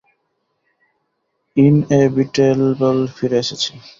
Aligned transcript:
Inevitable 1.57 2.61
ফিরে 3.15 3.37
এসেছে! 3.43 3.71